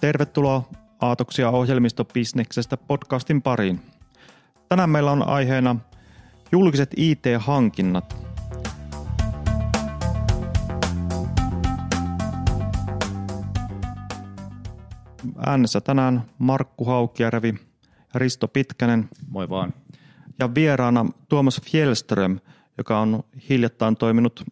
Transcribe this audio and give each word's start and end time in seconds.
Tervetuloa 0.00 0.68
Aatoksia 1.00 1.50
ohjelmistobisneksestä 1.50 2.76
podcastin 2.76 3.42
pariin. 3.42 3.80
Tänään 4.68 4.90
meillä 4.90 5.10
on 5.10 5.28
aiheena 5.28 5.76
julkiset 6.52 6.90
IT-hankinnat. 6.96 8.16
Äänessä 15.46 15.80
tänään 15.80 16.22
Markku 16.38 16.84
Haukijärvi 16.84 17.54
ja 18.14 18.20
Risto 18.20 18.48
Pitkänen. 18.48 19.08
Moi 19.28 19.48
vaan. 19.48 19.74
Ja 20.38 20.54
vieraana 20.54 21.06
Tuomas 21.28 21.60
Fjellström, 21.70 22.38
joka 22.78 23.00
on 23.00 23.24
hiljattain 23.48 23.96
toiminut 23.96 24.44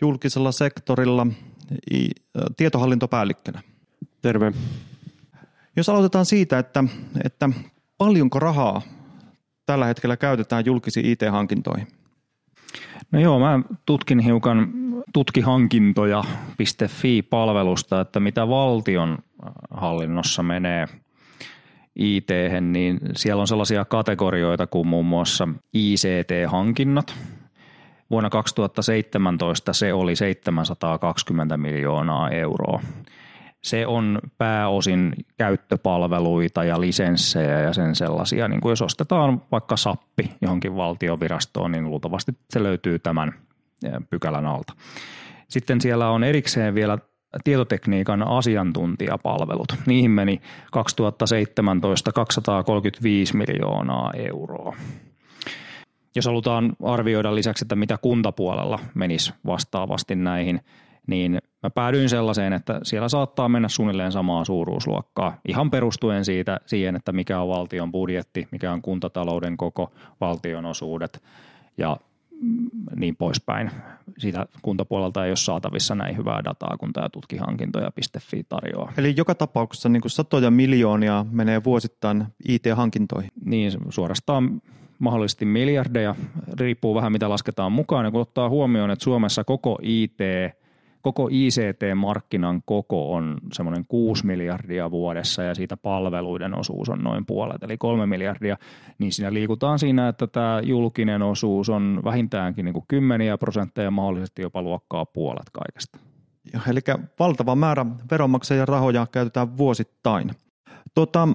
julkisella 0.00 0.52
sektorilla 0.52 1.26
tietohallintopäällikkönä. 2.56 3.62
Terve. 4.24 4.52
Jos 5.76 5.88
aloitetaan 5.88 6.26
siitä, 6.26 6.58
että, 6.58 6.84
että 7.24 7.48
paljonko 7.98 8.38
rahaa 8.38 8.82
tällä 9.66 9.86
hetkellä 9.86 10.16
käytetään 10.16 10.66
julkisiin 10.66 11.06
IT-hankintoihin? 11.06 11.86
No 13.12 13.20
joo, 13.20 13.38
mä 13.38 13.60
tutkin 13.86 14.18
hiukan 14.18 14.72
tutkihankintoja.fi-palvelusta, 15.12 18.00
että 18.00 18.20
mitä 18.20 18.48
valtion 18.48 19.18
hallinnossa 19.70 20.42
menee 20.42 20.86
it 21.96 22.28
niin 22.60 23.00
siellä 23.16 23.40
on 23.40 23.48
sellaisia 23.48 23.84
kategorioita 23.84 24.66
kuin 24.66 24.86
muun 24.86 25.06
muassa 25.06 25.48
ICT-hankinnat. 25.74 27.14
Vuonna 28.10 28.30
2017 28.30 29.72
se 29.72 29.92
oli 29.92 30.16
720 30.16 31.56
miljoonaa 31.56 32.30
euroa. 32.30 32.80
Se 33.64 33.86
on 33.86 34.18
pääosin 34.38 35.14
käyttöpalveluita 35.36 36.64
ja 36.64 36.80
lisenssejä 36.80 37.60
ja 37.60 37.72
sen 37.72 37.94
sellaisia. 37.94 38.48
Niin 38.48 38.60
kuin 38.60 38.70
jos 38.70 38.82
ostetaan 38.82 39.42
vaikka 39.52 39.76
sappi 39.76 40.30
johonkin 40.40 40.76
valtiovirastoon, 40.76 41.72
niin 41.72 41.84
luultavasti 41.84 42.32
se 42.50 42.62
löytyy 42.62 42.98
tämän 42.98 43.32
pykälän 44.10 44.46
alta. 44.46 44.72
Sitten 45.48 45.80
siellä 45.80 46.10
on 46.10 46.24
erikseen 46.24 46.74
vielä 46.74 46.98
tietotekniikan 47.44 48.22
asiantuntijapalvelut. 48.22 49.74
Niihin 49.86 50.10
meni 50.10 50.40
2017 50.72 52.12
235 52.12 53.36
miljoonaa 53.36 54.10
euroa. 54.16 54.76
Jos 56.16 56.26
halutaan 56.26 56.76
arvioida 56.82 57.34
lisäksi, 57.34 57.64
että 57.64 57.76
mitä 57.76 57.98
kuntapuolella 57.98 58.78
menisi 58.94 59.34
vastaavasti 59.46 60.14
näihin, 60.14 60.60
niin 61.06 61.38
mä 61.62 61.70
päädyin 61.70 62.08
sellaiseen, 62.08 62.52
että 62.52 62.80
siellä 62.82 63.08
saattaa 63.08 63.48
mennä 63.48 63.68
suunnilleen 63.68 64.12
samaa 64.12 64.44
suuruusluokkaa, 64.44 65.36
ihan 65.48 65.70
perustuen 65.70 66.24
siitä 66.24 66.60
siihen, 66.66 66.96
että 66.96 67.12
mikä 67.12 67.40
on 67.40 67.48
valtion 67.48 67.92
budjetti, 67.92 68.48
mikä 68.50 68.72
on 68.72 68.82
kuntatalouden 68.82 69.56
koko, 69.56 69.92
valtionosuudet 70.20 71.22
ja 71.78 71.96
niin 72.96 73.16
poispäin. 73.16 73.70
Siitä 74.18 74.46
kuntapuolelta 74.62 75.24
ei 75.24 75.30
ole 75.30 75.36
saatavissa 75.36 75.94
näin 75.94 76.16
hyvää 76.16 76.44
dataa 76.44 76.76
kuin 76.78 76.92
tämä 76.92 77.08
tutkihankintoja.fi 77.08 78.44
tarjoaa. 78.48 78.92
Eli 78.96 79.14
joka 79.16 79.34
tapauksessa 79.34 79.88
niin 79.88 80.00
kuin 80.00 80.10
satoja 80.10 80.50
miljoonia 80.50 81.26
menee 81.30 81.64
vuosittain 81.64 82.24
IT-hankintoihin. 82.48 83.30
Niin, 83.44 83.72
suorastaan 83.88 84.62
mahdollisesti 84.98 85.44
miljardeja, 85.44 86.14
riippuu 86.60 86.94
vähän 86.94 87.12
mitä 87.12 87.28
lasketaan 87.28 87.72
mukaan. 87.72 88.04
Ja 88.04 88.10
kun 88.10 88.20
ottaa 88.20 88.48
huomioon, 88.48 88.90
että 88.90 89.04
Suomessa 89.04 89.44
koko 89.44 89.78
IT 89.82 90.18
koko 91.04 91.28
ICT-markkinan 91.30 92.62
koko 92.64 93.12
on 93.12 93.38
semmoinen 93.52 93.84
6 93.88 94.26
miljardia 94.26 94.90
vuodessa 94.90 95.42
ja 95.42 95.54
siitä 95.54 95.76
palveluiden 95.76 96.58
osuus 96.58 96.88
on 96.88 96.98
noin 97.02 97.26
puolet, 97.26 97.62
eli 97.62 97.78
3 97.78 98.06
miljardia, 98.06 98.56
niin 98.98 99.12
siinä 99.12 99.32
liikutaan 99.32 99.78
siinä, 99.78 100.08
että 100.08 100.26
tämä 100.26 100.60
julkinen 100.62 101.22
osuus 101.22 101.68
on 101.68 102.00
vähintäänkin 102.04 102.64
niin 102.64 102.72
kuin 102.72 102.84
kymmeniä 102.88 103.38
prosentteja 103.38 103.84
ja 103.84 103.90
mahdollisesti 103.90 104.42
jopa 104.42 104.62
luokkaa 104.62 105.06
puolet 105.06 105.50
kaikesta. 105.52 105.98
Eli 106.70 106.80
valtava 107.18 107.54
määrä 107.54 107.86
veronmaksajien 108.10 108.68
rahoja 108.68 109.06
käytetään 109.12 109.56
vuosittain. 109.56 110.30
Tota, 110.94 111.28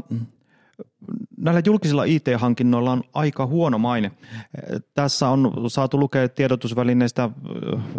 näillä 1.37 1.61
julkisilla 1.65 2.03
IT-hankinnoilla 2.03 2.91
on 2.91 3.03
aika 3.13 3.45
huono 3.45 3.77
maine. 3.77 4.11
Tässä 4.93 5.29
on 5.29 5.53
saatu 5.67 5.99
lukea 5.99 6.29
tiedotusvälineistä 6.29 7.29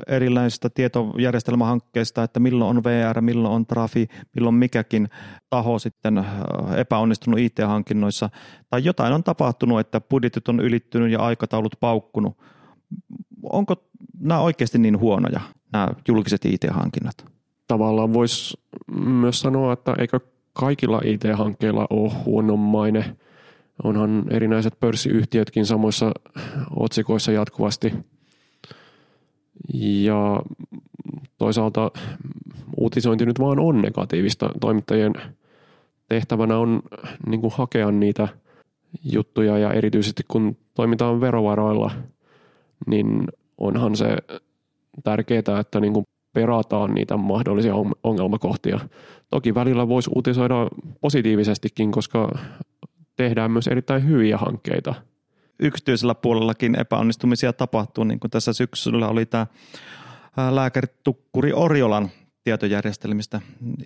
erilaisista 0.06 0.70
tietojärjestelmähankkeista, 0.70 2.22
että 2.22 2.40
milloin 2.40 2.76
on 2.76 2.84
VR, 2.84 3.20
milloin 3.20 3.54
on 3.54 3.66
Trafi, 3.66 4.08
milloin 4.34 4.54
mikäkin 4.54 5.08
taho 5.50 5.78
sitten 5.78 6.26
epäonnistunut 6.76 7.40
IT-hankinnoissa. 7.40 8.30
Tai 8.70 8.84
jotain 8.84 9.12
on 9.12 9.24
tapahtunut, 9.24 9.80
että 9.80 10.00
budjetit 10.00 10.48
on 10.48 10.60
ylittynyt 10.60 11.12
ja 11.12 11.20
aikataulut 11.20 11.76
paukkunut. 11.80 12.38
Onko 13.42 13.76
nämä 14.20 14.40
oikeasti 14.40 14.78
niin 14.78 15.00
huonoja, 15.00 15.40
nämä 15.72 15.88
julkiset 16.08 16.44
IT-hankinnat? 16.44 17.26
Tavallaan 17.68 18.12
voisi 18.12 18.60
myös 19.04 19.40
sanoa, 19.40 19.72
että 19.72 19.94
eikö 19.98 20.20
kaikilla 20.52 21.00
IT-hankkeilla 21.04 21.86
ole 21.90 22.12
huono 22.24 22.56
maine. 22.56 23.16
Onhan 23.84 24.24
erinäiset 24.30 24.80
pörssiyhtiötkin 24.80 25.66
samoissa 25.66 26.12
otsikoissa 26.76 27.32
jatkuvasti. 27.32 27.92
Ja 29.74 30.42
toisaalta 31.38 31.90
uutisointi 32.76 33.26
nyt 33.26 33.40
vaan 33.40 33.58
on 33.58 33.82
negatiivista. 33.82 34.50
Toimittajien 34.60 35.12
tehtävänä 36.08 36.58
on 36.58 36.82
niin 37.26 37.40
kuin 37.40 37.52
hakea 37.56 37.90
niitä 37.90 38.28
juttuja 39.04 39.58
ja 39.58 39.72
erityisesti 39.72 40.22
kun 40.28 40.56
toimitaan 40.74 41.20
verovaroilla, 41.20 41.90
niin 42.86 43.28
onhan 43.58 43.96
se 43.96 44.16
tärkeää, 45.04 45.60
että 45.60 45.80
niin 45.80 45.92
kuin 45.92 46.04
perataan 46.32 46.94
niitä 46.94 47.16
mahdollisia 47.16 47.74
ongelmakohtia. 48.02 48.80
Toki 49.30 49.54
välillä 49.54 49.88
voisi 49.88 50.10
uutisoida 50.14 50.54
positiivisestikin, 51.00 51.92
koska 51.92 52.38
tehdään 53.16 53.50
myös 53.50 53.66
erittäin 53.66 54.08
hyviä 54.08 54.38
hankkeita. 54.38 54.94
Yksityisellä 55.58 56.14
puolellakin 56.14 56.80
epäonnistumisia 56.80 57.52
tapahtuu, 57.52 58.04
niin 58.04 58.20
kuin 58.20 58.30
tässä 58.30 58.52
syksyllä 58.52 59.08
oli 59.08 59.26
tämä 59.26 59.46
lääkäri 60.50 60.86
Tukkuri 61.04 61.52
Orjolan 61.52 62.10
tietojärjestelmistä 62.44 63.40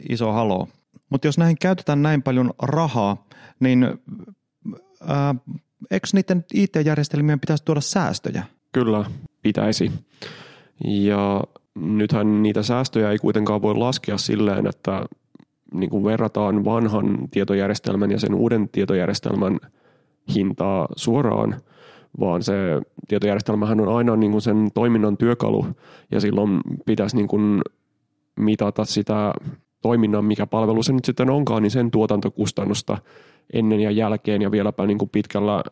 iso 0.08 0.32
halo. 0.32 0.68
Mutta 1.10 1.28
jos 1.28 1.38
näihin 1.38 1.56
käytetään 1.60 2.02
näin 2.02 2.22
paljon 2.22 2.52
rahaa, 2.62 3.26
niin 3.60 3.86
ää, 5.08 5.34
eikö 5.90 6.06
niiden 6.12 6.44
IT-järjestelmien 6.54 7.40
pitäisi 7.40 7.64
tuoda 7.64 7.80
säästöjä? 7.80 8.44
Kyllä, 8.72 9.04
pitäisi. 9.42 9.92
Ja 10.84 11.40
nythän 11.74 12.42
niitä 12.42 12.62
säästöjä 12.62 13.10
ei 13.10 13.18
kuitenkaan 13.18 13.62
voi 13.62 13.74
laskea 13.74 14.18
silleen, 14.18 14.66
että 14.66 15.06
niin 15.74 15.90
kuin 15.90 16.04
verrataan 16.04 16.64
vanhan 16.64 17.18
tietojärjestelmän 17.30 18.10
ja 18.10 18.18
sen 18.18 18.34
uuden 18.34 18.68
tietojärjestelmän 18.68 19.58
hintaa 20.34 20.88
suoraan, 20.96 21.56
vaan 22.20 22.42
se 22.42 22.54
tietojärjestelmähän 23.08 23.80
on 23.80 23.96
aina 23.96 24.16
niin 24.16 24.32
kuin 24.32 24.42
sen 24.42 24.68
toiminnan 24.74 25.16
työkalu 25.16 25.66
ja 26.10 26.20
silloin 26.20 26.60
pitäisi 26.86 27.16
niin 27.16 27.28
kuin 27.28 27.62
mitata 28.36 28.84
sitä 28.84 29.32
toiminnan, 29.82 30.24
mikä 30.24 30.46
palvelu 30.46 30.82
se 30.82 30.92
nyt 30.92 31.04
sitten 31.04 31.30
onkaan, 31.30 31.62
niin 31.62 31.70
sen 31.70 31.90
tuotantokustannusta 31.90 32.98
ennen 33.52 33.80
ja 33.80 33.90
jälkeen 33.90 34.42
ja 34.42 34.50
vieläpä 34.50 34.86
niin 34.86 34.98
kuin 34.98 35.10
pitkällä 35.10 35.64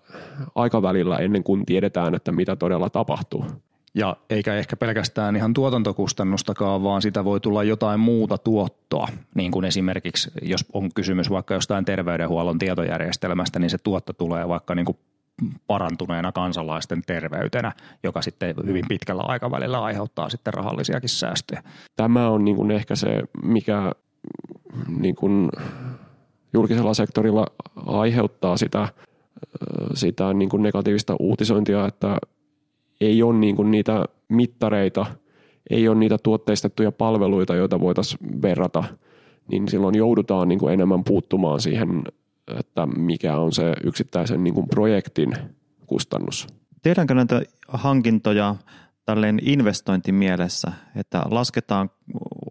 aikavälillä 0.54 1.16
ennen 1.16 1.44
kuin 1.44 1.66
tiedetään, 1.66 2.14
että 2.14 2.32
mitä 2.32 2.56
todella 2.56 2.90
tapahtuu. 2.90 3.44
Ja 3.94 4.16
eikä 4.30 4.54
ehkä 4.54 4.76
pelkästään 4.76 5.36
ihan 5.36 5.54
tuotantokustannustakaan, 5.54 6.82
vaan 6.82 7.02
sitä 7.02 7.24
voi 7.24 7.40
tulla 7.40 7.64
jotain 7.64 8.00
muuta 8.00 8.38
tuottoa. 8.38 9.08
Niin 9.34 9.52
kuin 9.52 9.64
esimerkiksi, 9.64 10.30
jos 10.42 10.64
on 10.72 10.88
kysymys 10.94 11.30
vaikka 11.30 11.54
jostain 11.54 11.84
terveydenhuollon 11.84 12.58
tietojärjestelmästä, 12.58 13.58
niin 13.58 13.70
se 13.70 13.78
tuotto 13.78 14.12
tulee 14.12 14.48
vaikka 14.48 14.74
niin 14.74 14.86
kuin 14.86 14.98
parantuneena 15.66 16.32
kansalaisten 16.32 17.02
terveytenä, 17.06 17.72
joka 18.02 18.22
sitten 18.22 18.54
hyvin 18.66 18.84
pitkällä 18.88 19.22
aikavälillä 19.22 19.82
aiheuttaa 19.82 20.30
sitten 20.30 20.54
rahallisiakin 20.54 21.08
säästöjä. 21.08 21.62
Tämä 21.96 22.28
on 22.28 22.44
niin 22.44 22.56
kuin 22.56 22.70
ehkä 22.70 22.96
se, 22.96 23.22
mikä 23.42 23.92
niin 24.98 25.14
kuin 25.14 25.50
julkisella 26.52 26.94
sektorilla 26.94 27.46
aiheuttaa 27.86 28.56
sitä, 28.56 28.88
sitä 29.94 30.34
niin 30.34 30.48
kuin 30.48 30.62
negatiivista 30.62 31.16
uutisointia, 31.18 31.86
että 31.86 32.16
ei 33.06 33.22
ole 33.22 33.38
niin 33.38 33.56
kuin 33.56 33.70
niitä 33.70 34.04
mittareita, 34.28 35.06
ei 35.70 35.88
ole 35.88 35.98
niitä 35.98 36.18
tuotteistettuja 36.22 36.92
palveluita, 36.92 37.54
joita 37.54 37.80
voitaisiin 37.80 38.42
verrata, 38.42 38.84
niin 39.50 39.68
silloin 39.68 39.94
joudutaan 39.94 40.48
niin 40.48 40.58
kuin 40.58 40.74
enemmän 40.74 41.04
puuttumaan 41.04 41.60
siihen, 41.60 42.02
että 42.58 42.86
mikä 42.86 43.36
on 43.36 43.52
se 43.52 43.74
yksittäisen 43.84 44.44
niin 44.44 44.54
kuin 44.54 44.68
projektin 44.68 45.32
kustannus. 45.86 46.46
Tehdäänkö 46.82 47.14
näitä 47.14 47.42
hankintoja 47.68 48.54
tälleen 49.06 49.38
investointimielessä, 49.42 50.72
että 50.96 51.22
lasketaan 51.30 51.90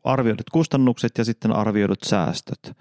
arvioidut 0.04 0.50
kustannukset 0.52 1.12
ja 1.18 1.26
sitten 1.26 1.52
arvioidut 1.52 2.04
säästöt? 2.04 2.74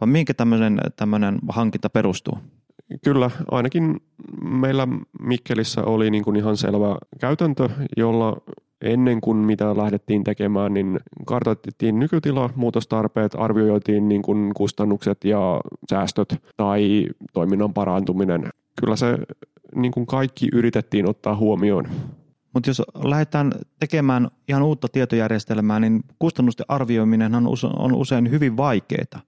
vai 0.00 0.06
minkä 0.06 0.34
tämmöinen, 0.34 0.80
tämmöinen 0.96 1.38
hankinta 1.48 1.90
perustuu? 1.90 2.38
Kyllä, 3.04 3.30
ainakin 3.50 4.00
meillä 4.42 4.88
Mikkelissä 5.20 5.84
oli 5.84 6.10
niin 6.10 6.24
kuin 6.24 6.36
ihan 6.36 6.56
selvä 6.56 6.96
käytäntö, 7.20 7.68
jolla 7.96 8.36
ennen 8.80 9.20
kuin 9.20 9.36
mitä 9.36 9.76
lähdettiin 9.76 10.24
tekemään, 10.24 10.74
niin 10.74 11.00
kartoitettiin 11.26 11.98
nykytila, 11.98 12.50
muutostarpeet, 12.54 13.32
arvioitiin 13.38 14.08
niin 14.08 14.22
kuin 14.22 14.54
kustannukset 14.54 15.24
ja 15.24 15.60
säästöt 15.90 16.42
tai 16.56 17.06
toiminnan 17.32 17.74
parantuminen. 17.74 18.48
Kyllä 18.80 18.96
se 18.96 19.18
niin 19.74 19.92
kuin 19.92 20.06
kaikki 20.06 20.48
yritettiin 20.52 21.08
ottaa 21.08 21.36
huomioon. 21.36 21.88
Mutta 22.54 22.70
jos 22.70 22.82
lähdetään 23.04 23.52
tekemään 23.80 24.28
ihan 24.48 24.62
uutta 24.62 24.88
tietojärjestelmää, 24.88 25.80
niin 25.80 26.00
kustannusten 26.18 26.66
arvioiminen 26.68 27.34
on 27.78 27.94
usein 27.94 28.30
hyvin 28.30 28.56
vaikeaa. 28.56 29.22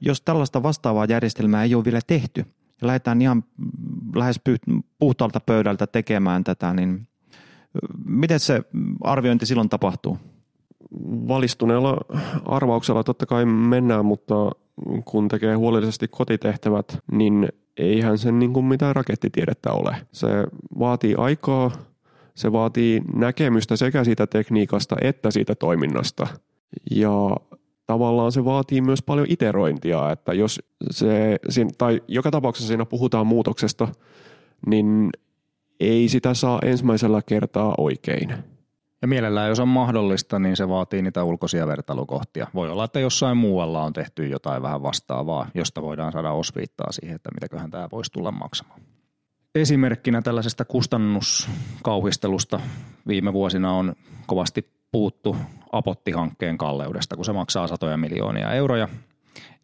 Jos 0.00 0.20
tällaista 0.20 0.62
vastaavaa 0.62 1.04
järjestelmää 1.04 1.64
ei 1.64 1.74
ole 1.74 1.84
vielä 1.84 2.00
tehty 2.06 2.44
ja 2.80 2.86
lähdetään 2.86 3.22
ihan 3.22 3.44
lähes 4.14 4.40
puhtaalta 4.98 5.40
pöydältä 5.40 5.86
tekemään 5.86 6.44
tätä, 6.44 6.74
niin 6.74 7.08
miten 8.04 8.40
se 8.40 8.62
arviointi 9.00 9.46
silloin 9.46 9.68
tapahtuu? 9.68 10.18
Valistuneella 11.28 11.96
arvauksella 12.44 13.04
totta 13.04 13.26
kai 13.26 13.44
mennään, 13.44 14.04
mutta 14.04 14.34
kun 15.04 15.28
tekee 15.28 15.54
huolellisesti 15.54 16.08
kotitehtävät, 16.08 16.98
niin 17.12 17.48
eihän 17.76 18.18
sen 18.18 18.38
niin 18.38 18.52
kuin 18.52 18.66
mitään 18.66 18.96
rakettitiedettä 18.96 19.72
ole. 19.72 19.96
Se 20.12 20.28
vaatii 20.78 21.14
aikaa, 21.18 21.70
se 22.34 22.52
vaatii 22.52 23.02
näkemystä 23.14 23.76
sekä 23.76 24.04
siitä 24.04 24.26
tekniikasta 24.26 24.96
että 25.00 25.30
siitä 25.30 25.54
toiminnasta. 25.54 26.26
Ja 26.90 27.36
tavallaan 27.86 28.32
se 28.32 28.44
vaatii 28.44 28.80
myös 28.80 29.02
paljon 29.02 29.26
iterointia, 29.30 30.10
että 30.10 30.32
jos 30.32 30.60
se, 30.90 31.38
tai 31.78 32.02
joka 32.08 32.30
tapauksessa 32.30 32.68
siinä 32.68 32.84
puhutaan 32.84 33.26
muutoksesta, 33.26 33.88
niin 34.66 35.10
ei 35.80 36.08
sitä 36.08 36.34
saa 36.34 36.58
ensimmäisellä 36.64 37.22
kertaa 37.22 37.74
oikein. 37.78 38.34
Ja 39.02 39.08
mielellään, 39.08 39.48
jos 39.48 39.60
on 39.60 39.68
mahdollista, 39.68 40.38
niin 40.38 40.56
se 40.56 40.68
vaatii 40.68 41.02
niitä 41.02 41.24
ulkoisia 41.24 41.66
vertailukohtia. 41.66 42.46
Voi 42.54 42.70
olla, 42.70 42.84
että 42.84 43.00
jossain 43.00 43.36
muualla 43.36 43.82
on 43.82 43.92
tehty 43.92 44.26
jotain 44.26 44.62
vähän 44.62 44.82
vastaavaa, 44.82 45.48
josta 45.54 45.82
voidaan 45.82 46.12
saada 46.12 46.32
osviittaa 46.32 46.92
siihen, 46.92 47.16
että 47.16 47.30
mitäköhän 47.34 47.70
tämä 47.70 47.88
voisi 47.92 48.12
tulla 48.12 48.32
maksamaan. 48.32 48.80
Esimerkkinä 49.54 50.22
tällaisesta 50.22 50.64
kustannuskauhistelusta 50.64 52.60
viime 53.06 53.32
vuosina 53.32 53.72
on 53.72 53.94
kovasti 54.26 54.75
puuttu 54.92 55.36
Apotti-hankkeen 55.72 56.58
kalleudesta, 56.58 57.16
kun 57.16 57.24
se 57.24 57.32
maksaa 57.32 57.68
satoja 57.68 57.96
miljoonia 57.96 58.52
euroja. 58.52 58.88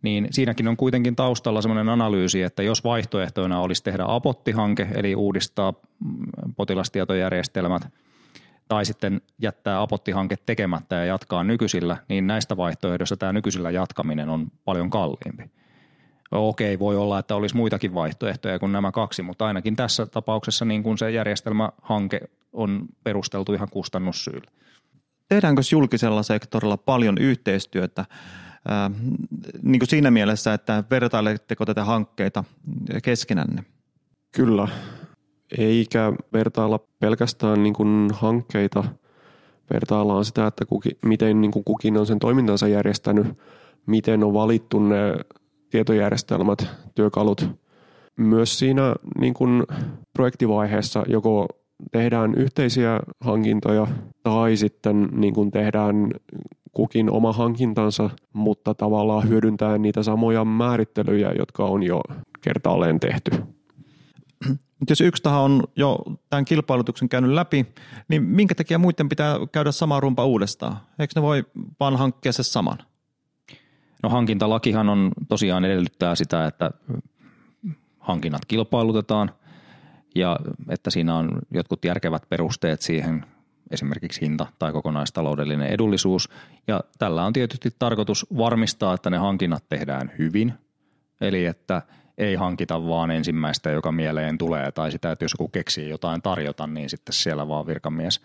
Niin 0.03 0.29
siinäkin 0.31 0.69
on 0.69 0.77
kuitenkin 0.77 1.17
taustalla 1.17 1.63
sellainen 1.63 1.89
analyysi, 1.89 2.43
että 2.43 2.63
jos 2.63 2.85
vaihtoehtoina 2.85 3.61
olisi 3.61 3.85
tehdä 3.85 4.05
Apotti-hanke, 4.07 4.89
eli 4.95 5.15
uudistaa 5.15 5.75
potilastietojärjestelmät– 6.57 7.89
tai 8.73 8.85
sitten 8.85 9.21
jättää 9.39 9.83
Apotti-hanke 9.83 10.37
tekemättä 10.47 10.97
ja 10.97 11.05
jatkaa 11.05 11.45
nykyisillä, 11.45 11.97
niin 12.09 12.27
näistä 12.27 12.57
vaihtoehdoista 12.57 13.17
tämä 13.17 13.33
nykyisillä 13.33 13.71
jatkaminen 13.71 14.29
on 14.29 14.47
paljon 14.65 14.91
kalliimpi. 14.91 15.51
Okei, 16.31 16.79
voi 16.79 16.97
olla, 16.97 17.19
että 17.19 17.35
olisi 17.35 17.57
muitakin 17.57 17.95
vaihtoehtoja 17.95 18.59
kuin 18.59 18.73
nämä 18.73 18.93
kaksi, 18.93 19.23
mutta 19.23 19.47
ainakin 19.47 19.77
tässä 19.77 20.07
tapauksessa 20.07 20.65
niin 20.65 20.83
kuin 20.83 20.99
se 20.99 21.11
järjestelmähanke 21.11 22.21
on 22.53 22.87
perusteltu 23.05 23.53
ihan 23.55 23.69
kustannussyillä. 23.71 24.51
Tehdäänkö 25.33 25.63
julkisella 25.73 26.23
sektorilla 26.23 26.77
paljon 26.77 27.19
yhteistyötä 27.19 28.05
niin 29.63 29.79
kuin 29.79 29.89
siinä 29.89 30.11
mielessä, 30.11 30.55
että 30.55 30.85
vertailetteko 30.91 31.67
tätä 31.67 31.85
hankkeita 31.85 32.45
keskenänne? 33.03 33.65
Kyllä, 34.33 34.69
eikä 35.59 36.13
vertailla 36.33 36.81
pelkästään 37.01 37.63
niin 37.63 37.75
kuin 37.75 38.11
hankkeita, 38.13 38.85
vertaillaan 39.73 40.25
sitä, 40.25 40.47
että 40.47 40.65
kuki, 40.65 40.91
miten 41.05 41.41
niin 41.41 41.51
kuin 41.51 41.65
kukin 41.65 41.97
on 41.97 42.07
sen 42.07 42.19
toimintansa 42.19 42.69
järjestänyt, 42.69 43.27
miten 43.87 44.25
on 44.25 44.35
valittu 44.35 44.79
ne 44.79 44.97
tietojärjestelmät, 45.71 46.67
työkalut. 46.95 47.49
Myös 48.17 48.59
siinä 48.59 48.95
niin 49.19 49.35
kuin 49.35 49.63
projektivaiheessa 50.13 51.03
joko 51.09 51.49
tehdään 51.93 52.35
yhteisiä 52.35 53.01
hankintoja 53.21 53.87
tai 54.23 54.57
sitten 54.57 55.09
niin 55.13 55.35
kuin 55.35 55.51
tehdään 55.51 56.11
kukin 56.73 57.11
oma 57.11 57.33
hankintansa, 57.33 58.11
mutta 58.33 58.75
tavallaan 58.75 59.29
hyödyntää 59.29 59.79
niitä 59.79 60.03
samoja 60.03 60.45
määrittelyjä, 60.45 61.33
jotka 61.39 61.65
on 61.65 61.83
jo 61.83 62.01
kertaalleen 62.41 63.01
tehty. 63.01 63.31
Mutta 64.79 64.93
jos 64.93 65.01
yksi 65.01 65.23
taho 65.23 65.45
on 65.45 65.63
jo 65.77 65.99
tämän 66.31 66.45
kilpailutuksen 66.45 67.09
käynyt 67.09 67.31
läpi, 67.31 67.67
niin 68.09 68.23
minkä 68.23 68.55
takia 68.55 68.79
muiden 68.79 69.09
pitää 69.09 69.37
käydä 69.53 69.73
sama 69.73 70.01
rumpa 70.01 70.25
uudestaan? 70.25 70.77
Eikö 70.99 71.13
ne 71.17 71.23
voi 71.23 71.45
vaan 71.81 71.97
hankkia 71.97 72.33
se 72.33 72.43
saman? 72.43 72.79
No 74.03 74.09
hankintalakihan 74.09 74.89
on 74.89 75.11
tosiaan 75.29 75.65
edellyttää 75.65 76.15
sitä, 76.15 76.47
että 76.47 76.71
hankinnat 77.99 78.45
kilpailutetaan 78.45 79.31
ja 80.15 80.39
että 80.69 80.91
siinä 80.91 81.17
on 81.17 81.31
jotkut 81.51 81.85
järkevät 81.85 82.29
perusteet 82.29 82.81
siihen, 82.81 83.25
esimerkiksi 83.71 84.21
hinta 84.21 84.47
tai 84.59 84.73
kokonaistaloudellinen 84.73 85.69
edullisuus. 85.69 86.29
Ja 86.67 86.81
tällä 86.99 87.25
on 87.25 87.33
tietysti 87.33 87.71
tarkoitus 87.79 88.27
varmistaa, 88.37 88.95
että 88.95 89.11
ne 89.11 89.17
hankinnat 89.17 89.65
tehdään 89.69 90.13
hyvin, 90.19 90.53
eli 91.21 91.47
että– 91.47 91.83
ei 92.19 92.35
hankita 92.35 92.87
vaan 92.87 93.11
ensimmäistä, 93.11 93.71
joka 93.71 93.93
mieleen 93.93 94.39
tulee, 94.39 94.73
tai 94.73 94.93
sitä, 94.93 95.13
että 95.13 95.25
jos 95.25 95.33
joku 95.39 95.49
keksii 95.49 95.89
jotain 95.89 96.23
tarjota, 96.23 96.67
niin 96.67 96.91
sitten 96.91 97.13
siellä 97.13 97.49
vaan 97.49 97.67
virkamies 97.67 98.21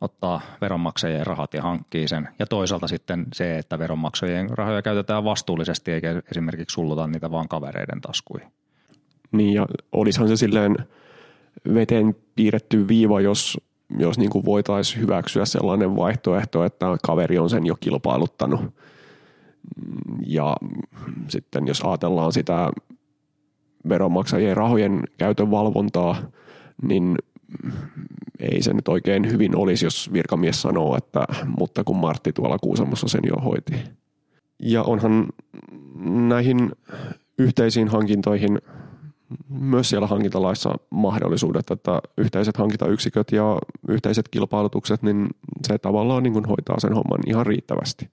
ottaa 0.00 0.40
veronmaksajien 0.60 1.26
rahat 1.26 1.54
ja 1.54 1.62
hankkii 1.62 2.08
sen. 2.08 2.28
Ja 2.38 2.46
toisaalta 2.46 2.88
sitten 2.88 3.26
se, 3.32 3.58
että 3.58 3.78
veronmaksajien 3.78 4.50
rahoja 4.50 4.82
käytetään 4.82 5.24
vastuullisesti, 5.24 5.92
eikä 5.92 6.22
esimerkiksi 6.30 6.74
sulluta 6.74 7.06
niitä 7.06 7.30
vaan 7.30 7.48
kavereiden 7.48 8.00
taskuihin. 8.00 8.52
Niin, 9.32 9.54
ja 9.54 9.66
olisihan 9.92 10.28
se 10.28 10.36
silleen 10.36 10.76
veteen 11.74 12.16
piirretty 12.34 12.88
viiva, 12.88 13.20
jos, 13.20 13.60
jos 13.98 14.18
niin 14.18 14.30
voitaisiin 14.44 15.02
hyväksyä 15.02 15.44
sellainen 15.44 15.96
vaihtoehto, 15.96 16.64
että 16.64 16.86
kaveri 17.06 17.38
on 17.38 17.50
sen 17.50 17.66
jo 17.66 17.76
kilpailuttanut. 17.80 18.60
Ja 20.26 20.56
sitten 21.28 21.66
jos 21.66 21.80
ajatellaan 21.80 22.32
sitä 22.32 22.70
veronmaksajien 23.88 24.56
rahojen 24.56 25.02
käytön 25.18 25.50
valvontaa, 25.50 26.16
niin 26.82 27.18
ei 28.40 28.62
se 28.62 28.72
nyt 28.72 28.88
oikein 28.88 29.30
hyvin 29.30 29.56
olisi, 29.56 29.86
jos 29.86 30.12
virkamies 30.12 30.62
sanoo, 30.62 30.96
että 30.96 31.24
mutta 31.56 31.84
kun 31.84 31.96
Martti 31.96 32.32
tuolla 32.32 32.58
Kuusamossa 32.58 33.08
sen 33.08 33.20
jo 33.26 33.36
hoiti. 33.36 33.72
Ja 34.58 34.82
onhan 34.82 35.26
näihin 36.28 36.72
yhteisiin 37.38 37.88
hankintoihin 37.88 38.58
myös 39.48 39.88
siellä 39.88 40.06
hankintalaissa 40.06 40.74
mahdollisuudet, 40.90 41.70
että 41.70 42.00
yhteiset 42.18 42.56
hankintayksiköt 42.56 43.32
ja 43.32 43.58
yhteiset 43.88 44.28
kilpailutukset, 44.28 45.02
niin 45.02 45.28
se 45.66 45.78
tavallaan 45.78 46.22
niin 46.22 46.32
kuin 46.32 46.44
hoitaa 46.44 46.80
sen 46.80 46.94
homman 46.94 47.20
ihan 47.26 47.46
riittävästi. 47.46 48.08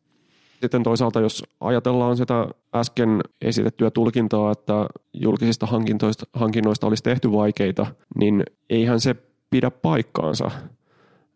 Sitten 0.61 0.83
toisaalta, 0.83 1.19
jos 1.19 1.43
ajatellaan 1.61 2.17
sitä 2.17 2.47
äsken 2.75 3.21
esitettyä 3.41 3.91
tulkintaa, 3.91 4.51
että 4.51 4.87
julkisista 5.13 5.65
hankintoista, 5.65 6.25
hankinnoista 6.33 6.87
olisi 6.87 7.03
tehty 7.03 7.31
vaikeita, 7.31 7.85
niin 8.15 8.43
eihän 8.69 8.99
se 8.99 9.15
pidä 9.49 9.71
paikkaansa. 9.71 10.51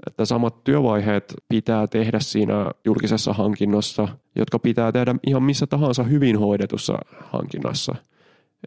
Että 0.07 0.25
samat 0.25 0.63
työvaiheet 0.63 1.33
pitää 1.49 1.87
tehdä 1.87 2.19
siinä 2.19 2.71
julkisessa 2.85 3.33
hankinnossa, 3.33 4.07
jotka 4.35 4.59
pitää 4.59 4.91
tehdä 4.91 5.15
ihan 5.27 5.43
missä 5.43 5.67
tahansa 5.67 6.03
hyvin 6.03 6.39
hoidetussa 6.39 6.97
hankinnassa. 7.31 7.95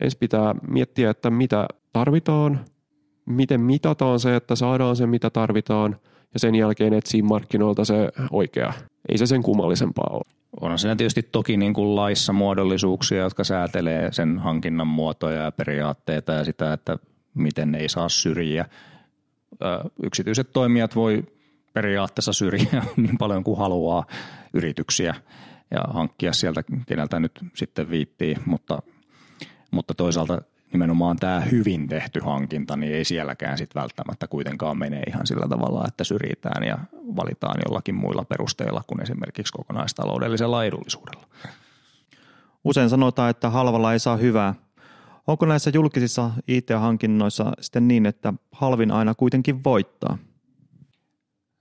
Ensin 0.01 0.19
pitää 0.19 0.55
miettiä, 0.69 1.11
että 1.11 1.31
mitä 1.31 1.69
tarvitaan, 1.93 2.61
miten 3.27 3.61
mitataan 3.61 4.21
se, 4.21 4.37
että 4.37 4.57
saadaan 4.57 4.97
se 4.97 5.07
mitä 5.07 5.31
tarvitaan, 5.31 5.97
ja 6.35 6.41
sen 6.41 6.55
jälkeen 6.55 6.93
etsiä 6.93 7.23
markkinoilta 7.23 7.85
se 7.85 8.09
oikea. 8.31 8.73
Ei 9.09 9.19
se 9.19 9.27
sen 9.27 9.43
kummallisempaa 9.43 10.11
ole. 10.13 10.35
On 10.61 10.79
siinä 10.79 10.97
tietysti 10.97 11.23
toki 11.23 11.57
niin 11.57 11.75
kuin 11.75 11.97
laissa 11.97 12.33
muodollisuuksia, 12.33 13.19
jotka 13.19 13.45
säätelee 13.45 14.13
sen 14.13 14.39
hankinnan 14.39 14.87
muotoja 14.87 15.43
ja 15.43 15.53
periaatteita 15.53 16.33
ja 16.33 16.45
sitä, 16.45 16.73
että 16.73 16.99
miten 17.35 17.75
ei 17.75 17.89
saa 17.89 18.09
syrjiä. 18.09 18.65
Yksityiset 20.03 20.53
toimijat 20.53 20.97
voi 20.97 21.25
periaatteessa 21.73 22.33
syrjiä 22.33 22.85
niin 22.97 23.19
paljon 23.19 23.45
kuin 23.45 23.59
haluaa 23.59 24.07
yrityksiä 24.55 25.15
ja 25.71 25.81
hankkia 25.89 26.33
sieltä, 26.33 26.63
keneltä 26.87 27.21
nyt 27.21 27.41
sitten 27.55 27.91
viittii, 27.91 28.37
mutta, 28.47 28.83
mutta 29.71 29.95
toisaalta 29.95 30.43
nimenomaan 30.73 31.17
tämä 31.17 31.41
hyvin 31.41 31.89
tehty 31.89 32.21
hankinta, 32.21 32.77
niin 32.77 32.95
ei 32.95 33.05
sielläkään 33.05 33.59
sitten 33.59 33.83
välttämättä 33.83 34.27
kuitenkaan 34.27 34.79
mene 34.79 35.03
ihan 35.09 35.27
sillä 35.27 35.49
tavalla, 35.49 35.85
että 35.89 36.05
syrjitään 36.05 36.65
ja 36.65 36.79
valitaan 37.17 37.61
jollakin 37.69 37.95
muilla 37.95 38.25
perusteilla 38.25 38.83
kuin 38.87 39.03
esimerkiksi 39.03 39.53
kokonaistaloudellisella 39.53 40.65
edullisuudella. 40.65 41.27
Usein 42.65 42.91
sanotaan, 42.91 43.31
että 43.31 43.51
halvalla 43.51 43.93
ei 43.93 43.99
saa 43.99 44.17
hyvää. 44.17 44.55
Onko 45.27 45.47
näissä 45.47 45.71
julkisissa 45.75 46.31
IT-hankinnoissa 46.49 47.53
sitten 47.61 47.89
niin, 47.89 48.07
että 48.07 48.35
halvin 48.53 48.91
aina 48.91 49.15
kuitenkin 49.15 49.65
voittaa? 49.65 50.19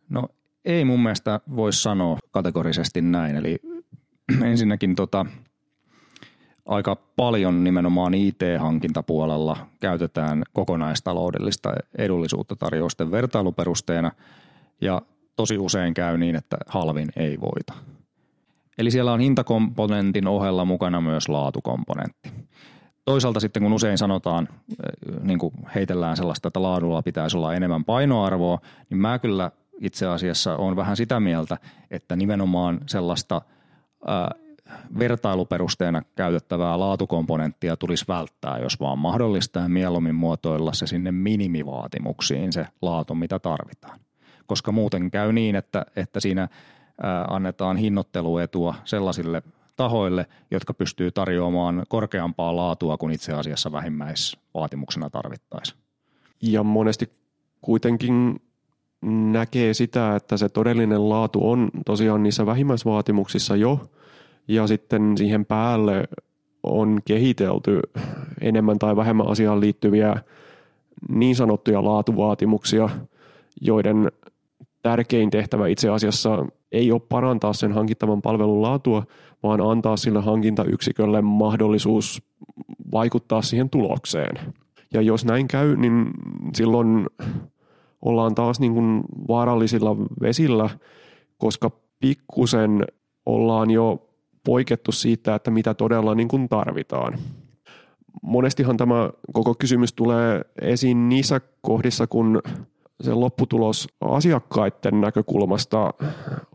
No 0.10 0.30
ei 0.66 0.86
mun 0.86 1.04
mielestä 1.04 1.40
voi 1.56 1.74
sanoa 1.74 2.18
kategorisesti 2.32 3.02
näin. 3.02 3.36
Eli 3.36 3.60
ensinnäkin 4.52 4.96
tota, 4.96 5.26
aika 6.70 6.96
paljon 6.96 7.64
nimenomaan 7.64 8.14
IT-hankintapuolella 8.14 9.58
käytetään 9.80 10.44
kokonaistaloudellista 10.54 11.74
edullisuutta 11.98 12.56
tarjousten 12.56 13.12
vertailuperusteena 13.12 14.12
ja 14.82 15.02
tosi 15.36 15.58
usein 15.58 15.94
käy 15.94 16.18
niin, 16.18 16.36
että 16.36 16.58
halvin 16.68 17.10
ei 17.16 17.42
voita. 17.42 17.74
Eli 18.78 18.92
siellä 18.92 19.14
on 19.14 19.20
hintakomponentin 19.20 20.28
ohella 20.28 20.66
mukana 20.66 21.02
myös 21.02 21.30
laatukomponentti. 21.30 22.32
Toisaalta 23.06 23.40
sitten 23.40 23.64
kun 23.64 23.74
usein 23.74 23.98
sanotaan, 23.98 24.48
eh, 24.52 25.22
niin 25.24 25.40
kuin 25.40 25.54
heitellään 25.76 26.18
sellaista, 26.18 26.48
että 26.48 26.62
laadulla 26.62 27.02
pitäisi 27.02 27.38
olla 27.38 27.54
enemmän 27.54 27.86
painoarvoa, 27.86 28.60
niin 28.90 28.98
mä 28.98 29.20
kyllä 29.20 29.52
itse 29.82 30.08
asiassa 30.08 30.56
on 30.56 30.76
vähän 30.76 30.98
sitä 30.98 31.20
mieltä, 31.20 31.58
että 31.92 32.16
nimenomaan 32.16 32.80
sellaista 32.88 33.42
ää, 34.08 34.32
vertailuperusteena 35.00 36.02
käytettävää 36.16 36.80
laatukomponenttia 36.80 37.78
tulisi 37.78 38.06
välttää, 38.08 38.58
jos 38.58 38.80
vaan 38.80 39.00
mahdollista 39.00 39.60
ja 39.60 39.70
mieluummin 39.70 40.16
muotoilla 40.16 40.74
se 40.74 40.88
sinne 40.88 41.12
minimivaatimuksiin 41.12 42.54
se 42.54 42.68
laatu, 42.82 43.16
mitä 43.16 43.40
tarvitaan. 43.40 44.00
Koska 44.46 44.72
muuten 44.72 45.12
käy 45.12 45.34
niin, 45.34 45.56
että, 45.56 45.86
että 45.96 46.20
siinä 46.20 46.48
annetaan 47.30 47.78
hinnoitteluetua 47.78 48.76
sellaisille 48.86 49.42
tahoille, 49.76 50.26
jotka 50.52 50.74
pystyy 50.74 51.12
tarjoamaan 51.12 51.84
korkeampaa 51.90 52.56
laatua 52.56 52.98
kuin 52.98 53.14
itse 53.14 53.34
asiassa 53.34 53.72
vähimmäisvaatimuksena 53.72 55.10
tarvittaisiin. 55.10 55.80
Ja 56.42 56.64
monesti 56.64 57.10
kuitenkin 57.62 58.42
näkee 59.32 59.74
sitä, 59.74 60.16
että 60.16 60.38
se 60.38 60.50
todellinen 60.50 61.10
laatu 61.10 61.52
on 61.52 61.70
tosiaan 61.86 62.24
niissä 62.24 62.46
vähimmäisvaatimuksissa 62.46 63.56
jo, 63.56 63.90
ja 64.50 64.68
sitten 64.68 65.18
siihen 65.18 65.46
päälle 65.46 66.08
on 66.64 67.00
kehitelty 67.06 67.80
enemmän 68.42 68.80
tai 68.80 68.96
vähemmän 68.96 69.28
asiaan 69.28 69.60
liittyviä 69.60 70.16
niin 71.10 71.36
sanottuja 71.36 71.84
laatuvaatimuksia, 71.84 72.90
joiden 73.62 74.12
tärkein 74.82 75.30
tehtävä 75.30 75.68
itse 75.68 75.90
asiassa 75.90 76.46
ei 76.72 76.92
ole 76.92 77.02
parantaa 77.10 77.54
sen 77.54 77.72
hankittavan 77.72 78.22
palvelun 78.22 78.62
laatua, 78.62 79.04
vaan 79.44 79.62
antaa 79.62 79.98
sille 79.98 80.22
hankintayksikölle 80.22 81.22
mahdollisuus 81.22 82.22
vaikuttaa 82.92 83.42
siihen 83.42 83.70
tulokseen. 83.70 84.40
Ja 84.94 85.02
jos 85.02 85.26
näin 85.26 85.48
käy, 85.48 85.76
niin 85.76 86.12
silloin 86.56 87.08
ollaan 88.02 88.36
taas 88.36 88.60
niin 88.60 88.74
kuin 88.74 89.02
vaarallisilla 89.28 89.98
vesillä, 90.22 90.70
koska 91.38 91.72
pikkusen 92.00 92.86
ollaan 93.26 93.72
jo 93.72 94.09
poikettu 94.44 94.92
siitä, 94.92 95.36
että 95.36 95.52
mitä 95.52 95.74
todella 95.74 96.16
niin 96.16 96.28
kuin 96.28 96.50
tarvitaan. 96.50 97.20
Monestihan 98.22 98.78
tämä 98.78 99.10
koko 99.34 99.56
kysymys 99.56 99.94
tulee 99.94 100.42
esiin 100.62 101.10
niissä 101.10 101.42
kohdissa, 101.62 102.08
kun 102.08 102.42
se 103.02 103.14
lopputulos 103.14 103.88
asiakkaiden 104.02 105.02
näkökulmasta 105.02 105.94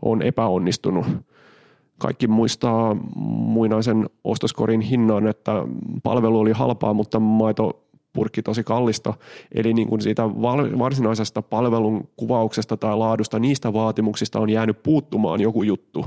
on 0.01 0.21
epäonnistunut. 0.21 1.05
Kaikki 1.97 2.27
muistaa 2.27 2.93
muinaisen 3.15 4.09
ostoskorin 4.23 4.81
hinnan, 4.81 5.27
että 5.27 5.51
palvelu 6.03 6.39
oli 6.39 6.51
halpaa, 6.51 6.93
mutta 6.93 7.19
maito 7.19 7.81
purkki 8.13 8.41
tosi 8.41 8.63
kallista. 8.63 9.13
Eli 9.51 9.73
niin 9.73 9.87
kuin 9.87 10.01
siitä 10.01 10.23
varsinaisesta 10.79 11.41
palvelun 11.41 12.07
kuvauksesta 12.17 12.77
tai 12.77 12.97
laadusta, 12.97 13.39
niistä 13.39 13.73
vaatimuksista 13.73 14.39
on 14.39 14.49
jäänyt 14.49 14.83
puuttumaan 14.83 15.41
joku 15.41 15.63
juttu. 15.63 16.05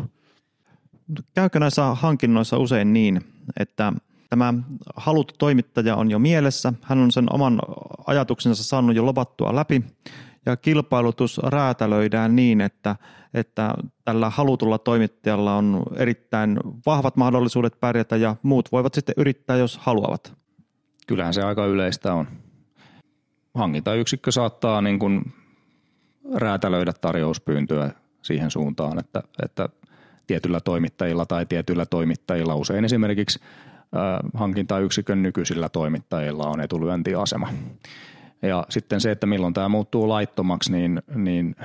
Käykö 1.35 1.61
näissä 1.61 1.83
hankinnoissa 1.83 2.59
usein 2.59 2.93
niin, 2.93 3.21
että 3.61 3.93
tämä 4.31 4.55
haluttu 4.97 5.35
toimittaja 5.38 5.97
on 5.97 6.11
jo 6.11 6.19
mielessä, 6.19 6.73
hän 6.83 6.99
on 6.99 7.12
sen 7.12 7.35
oman 7.35 7.61
ajatuksensa 8.07 8.65
saanut 8.65 8.97
jo 8.97 9.07
lopattua 9.07 9.55
läpi 9.55 9.85
ja 10.47 10.57
kilpailutus 10.57 11.38
räätälöidään 11.38 12.37
niin, 12.37 12.61
että, 12.61 12.97
että 13.35 13.75
tällä 14.05 14.31
halutulla 14.31 14.79
toimittajalla 14.79 15.57
on 15.57 15.83
erittäin 15.97 16.61
vahvat 16.87 17.17
mahdollisuudet 17.17 17.81
pärjätä 17.81 18.17
ja 18.17 18.37
muut 18.43 18.73
voivat 18.73 18.95
sitten 18.95 19.15
yrittää, 19.19 19.57
jos 19.57 19.79
haluavat. 19.79 20.35
Kyllähän 21.07 21.35
se 21.35 21.43
aika 21.43 21.67
yleistä 21.67 22.15
on. 22.15 22.29
Hankintayksikkö 23.55 24.33
saattaa 24.33 24.83
niin 24.83 24.99
kuin 24.99 25.35
räätälöidä 26.35 26.93
tarjouspyyntöä 26.93 27.91
siihen 28.23 28.50
suuntaan, 28.50 28.99
että, 28.99 29.23
että 29.45 29.69
tietyllä 30.28 30.61
toimittajilla 30.61 31.26
tai 31.26 31.47
tietyillä 31.47 31.87
toimittajilla, 31.87 32.54
usein 32.54 32.85
esimerkiksi 32.85 33.40
hankintayksikön 34.35 35.23
nykyisillä 35.23 35.68
toimittajilla 35.68 36.49
on 36.49 36.61
etulyöntiasema. 36.61 37.49
Ja 38.42 38.66
sitten 38.68 39.00
se, 39.00 39.11
että 39.11 39.26
milloin 39.26 39.54
tämä 39.54 39.68
muuttuu 39.68 40.08
laittomaksi, 40.08 40.73
niin, 40.73 41.02
niin 41.14 41.56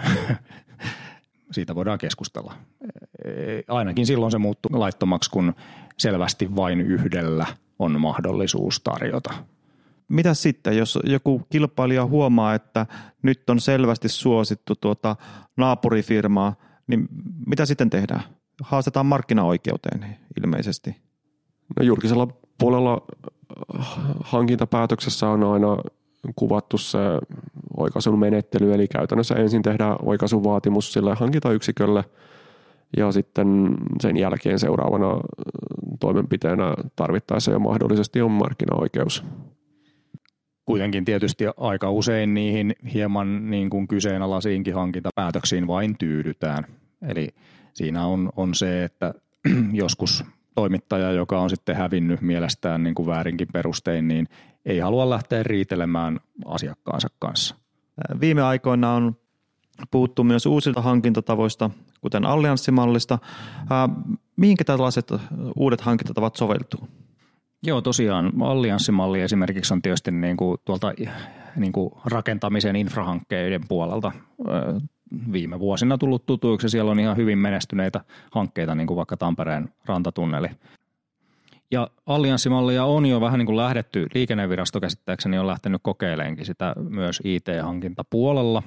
siitä 1.55 1.75
voidaan 1.75 1.97
keskustella. 1.97 2.53
Ainakin 3.67 4.05
silloin 4.05 4.31
se 4.31 4.37
muuttuu 4.37 4.79
laittomaksi, 4.79 5.29
kun 5.29 5.53
selvästi 5.97 6.55
vain 6.55 6.81
yhdellä 6.81 7.45
on 7.79 8.01
mahdollisuus 8.01 8.79
tarjota. 8.79 9.33
Mitä 10.07 10.33
sitten, 10.33 10.77
jos 10.77 10.99
joku 11.03 11.41
kilpailija 11.49 12.05
huomaa, 12.05 12.53
että 12.53 12.85
nyt 13.21 13.49
on 13.49 13.59
selvästi 13.59 14.09
suosittu 14.09 14.75
tuota 14.75 15.15
naapurifirmaa, 15.57 16.55
niin 16.87 17.07
mitä 17.47 17.65
sitten 17.65 17.89
tehdään? 17.89 18.23
Haastetaan 18.63 19.05
markkinaoikeuteen 19.05 20.17
ilmeisesti. 20.43 20.95
No 21.79 21.85
julkisella 21.85 22.27
puolella 22.59 23.01
hankintapäätöksessä 24.23 25.29
on 25.29 25.43
aina 25.43 25.77
kuvattu 26.35 26.77
se 26.77 26.99
oikaisun 27.77 28.19
menettely, 28.19 28.73
eli 28.73 28.87
käytännössä 28.87 29.35
ensin 29.35 29.61
tehdään 29.61 29.97
oikaisuvaatimus 30.01 30.93
sille 30.93 31.15
hankintayksikölle 31.15 32.03
ja 32.97 33.11
sitten 33.11 33.75
sen 34.01 34.17
jälkeen 34.17 34.59
seuraavana 34.59 35.21
toimenpiteenä 35.99 36.73
tarvittaessa 36.95 37.51
jo 37.51 37.59
mahdollisesti 37.59 38.21
on 38.21 38.31
markkinaoikeus. 38.31 39.23
Kuitenkin 40.65 41.05
tietysti 41.05 41.45
aika 41.57 41.91
usein 41.91 42.33
niihin 42.33 42.75
hieman 42.93 43.49
niin 43.49 43.69
kuin 43.69 43.87
kyseenalaisiinkin 43.87 44.75
hankintapäätöksiin 44.75 45.67
vain 45.67 45.97
tyydytään. 45.97 46.65
Eli 47.07 47.29
siinä 47.73 48.05
on, 48.05 48.29
on 48.35 48.55
se, 48.55 48.83
että 48.83 49.13
joskus 49.73 50.23
toimittaja, 50.55 51.11
joka 51.11 51.39
on 51.39 51.49
sitten 51.49 51.75
hävinnyt 51.75 52.21
mielestään 52.21 52.83
niin 52.83 52.95
kuin 52.95 53.07
väärinkin 53.07 53.47
perustein, 53.53 54.07
niin 54.07 54.27
ei 54.65 54.79
halua 54.79 55.09
lähteä 55.09 55.43
riitelemään 55.43 56.19
asiakkaansa 56.45 57.07
kanssa. 57.19 57.55
Viime 58.19 58.41
aikoina 58.41 58.93
on 58.93 59.15
puhuttu 59.91 60.23
myös 60.23 60.45
uusilta 60.45 60.81
hankintatavoista, 60.81 61.69
kuten 62.01 62.25
allianssimallista. 62.25 63.19
Mihinkä 64.35 64.63
tällaiset 64.63 65.13
uudet 65.55 65.81
hankintatavat 65.81 66.35
soveltuu? 66.35 66.87
Joo, 67.63 67.81
tosiaan 67.81 68.31
allianssimalli 68.41 69.21
esimerkiksi 69.21 69.73
on 69.73 69.81
tietysti 69.81 70.11
niin 70.11 70.37
kuin 70.37 70.57
tuolta 70.65 70.93
niin 71.55 71.71
kuin 71.71 71.91
rakentamisen 72.05 72.75
infrahankkeiden 72.75 73.61
puolelta 73.67 74.11
viime 75.31 75.59
vuosina 75.59 75.97
tullut 75.97 76.25
tutuiksi. 76.25 76.69
Siellä 76.69 76.91
on 76.91 76.99
ihan 76.99 77.17
hyvin 77.17 77.37
menestyneitä 77.37 78.01
hankkeita, 78.31 78.75
niin 78.75 78.87
kuin 78.87 78.97
vaikka 78.97 79.17
Tampereen 79.17 79.69
rantatunneli. 79.85 80.47
Ja 81.71 81.87
allianssimallia 82.05 82.85
on 82.85 83.05
jo 83.05 83.21
vähän 83.21 83.37
niin 83.37 83.45
kuin 83.45 83.57
lähdetty, 83.57 84.07
liikennevirasto 84.13 84.79
käsittääkseni 84.79 85.37
on 85.37 85.47
lähtenyt 85.47 85.81
kokeileenkin 85.83 86.45
sitä 86.45 86.75
myös 86.89 87.21
IT-hankintapuolella. 87.23 88.63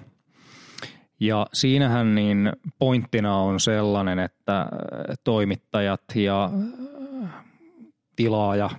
Ja 1.21 1.47
siinähän 1.53 2.15
niin 2.15 2.53
pointtina 2.79 3.37
on 3.37 3.61
sellainen, 3.61 4.19
että 4.19 4.67
toimittajat 5.25 6.03
ja 6.15 6.51
tilaaja 8.17 8.71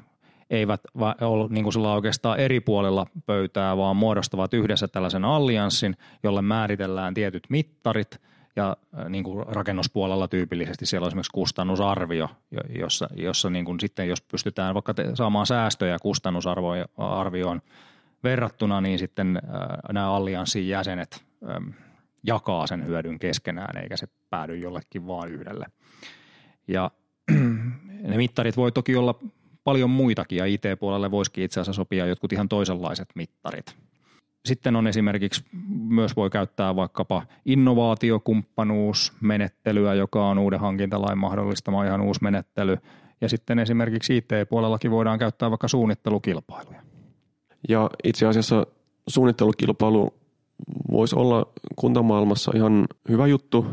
eivät 0.49 0.81
ole 1.21 1.47
niin 1.49 1.63
kuin 1.63 1.85
oikeastaan 1.85 2.39
eri 2.39 2.59
puolilla 2.59 3.07
pöytää, 3.25 3.77
vaan 3.77 3.95
muodostavat 3.95 4.53
yhdessä 4.53 4.87
tällaisen 4.87 5.25
allianssin, 5.25 5.97
jolle 6.23 6.41
määritellään 6.41 7.13
tietyt 7.13 7.43
mittarit 7.49 8.21
ja 8.55 8.77
niin 9.09 9.23
kuin 9.23 9.45
rakennuspuolella 9.47 10.27
tyypillisesti 10.27 10.85
siellä 10.85 11.05
on 11.05 11.07
esimerkiksi 11.07 11.31
kustannusarvio, 11.33 12.29
jossa, 12.79 13.07
jossa 13.15 13.49
niin 13.49 13.65
kuin 13.65 13.79
sitten 13.79 14.07
jos 14.07 14.21
pystytään 14.21 14.73
vaikka 14.73 14.93
saamaan 15.13 15.45
säästöjä 15.45 15.97
kustannusarvioon 16.01 17.61
verrattuna, 18.23 18.81
niin 18.81 18.99
sitten 18.99 19.41
nämä 19.91 20.11
allianssin 20.11 20.67
jäsenet 20.67 21.25
jakaa 22.23 22.67
sen 22.67 22.87
hyödyn 22.87 23.19
keskenään, 23.19 23.83
eikä 23.83 23.97
se 23.97 24.07
päädy 24.29 24.57
jollekin 24.57 25.07
vaan 25.07 25.29
yhdelle. 25.29 25.65
Ja 26.67 26.91
Ne 28.01 28.17
mittarit 28.17 28.57
voi 28.57 28.71
toki 28.71 28.95
olla 28.95 29.19
paljon 29.67 29.89
muitakin 29.89 30.37
ja 30.37 30.45
IT-puolelle 30.45 31.11
voisikin 31.11 31.43
itse 31.43 31.59
asiassa 31.59 31.81
sopia 31.81 32.05
jotkut 32.05 32.33
ihan 32.33 32.49
toisenlaiset 32.49 33.09
mittarit. 33.15 33.75
Sitten 34.45 34.75
on 34.75 34.87
esimerkiksi, 34.87 35.43
myös 35.69 36.15
voi 36.15 36.29
käyttää 36.29 36.75
vaikkapa 36.75 37.23
innovaatiokumppanuusmenettelyä, 37.45 39.93
joka 39.93 40.29
on 40.29 40.39
uuden 40.39 40.59
hankintalain 40.59 41.17
mahdollistama 41.17 41.85
ihan 41.85 42.01
uusi 42.01 42.23
menettely. 42.23 42.77
Ja 43.21 43.29
sitten 43.29 43.59
esimerkiksi 43.59 44.17
IT-puolellakin 44.17 44.91
voidaan 44.91 45.19
käyttää 45.19 45.49
vaikka 45.49 45.67
suunnittelukilpailuja. 45.67 46.81
Ja 47.69 47.89
itse 48.03 48.25
asiassa 48.25 48.67
suunnittelukilpailu 49.07 50.13
voisi 50.91 51.15
olla 51.15 51.47
kuntamaailmassa 51.75 52.51
ihan 52.55 52.87
hyvä 53.09 53.27
juttu 53.27 53.65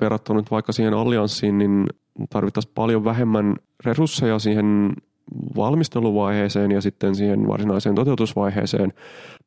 verrattuna 0.00 0.40
nyt 0.40 0.50
vaikka 0.50 0.72
siihen 0.72 0.94
allianssiin, 0.94 1.58
niin 1.58 1.86
tarvittaisiin 2.30 2.72
paljon 2.74 3.04
vähemmän 3.04 3.56
resursseja 3.84 4.38
siihen 4.38 4.92
valmisteluvaiheeseen 5.56 6.70
ja 6.70 6.80
sitten 6.80 7.14
siihen 7.14 7.48
varsinaiseen 7.48 7.94
toteutusvaiheeseen, 7.94 8.92